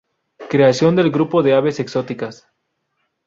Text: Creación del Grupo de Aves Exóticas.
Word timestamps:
Creación 0.49 0.95
del 0.95 1.11
Grupo 1.11 1.43
de 1.43 1.53
Aves 1.53 1.79
Exóticas. 1.79 2.47